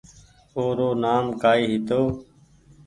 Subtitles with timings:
[0.55, 2.01] او رو نآم ڪآئي هيتو